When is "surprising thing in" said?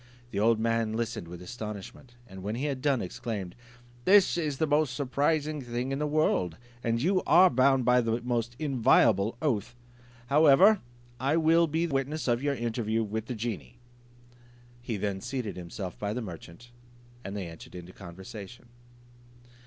4.95-5.99